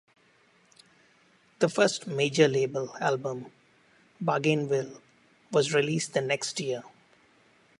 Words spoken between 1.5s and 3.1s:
Their first major-label